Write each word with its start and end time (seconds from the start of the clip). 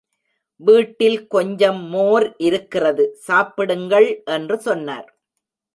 வீட்டில் 0.61 1.27
கொஞ்சம் 1.27 1.81
மோர் 1.89 2.25
இருக்கிறது 2.39 3.05
சாப்பிடுங்கள் 3.19 4.09
என்று 4.31 4.57
சொன்னார். 4.61 5.07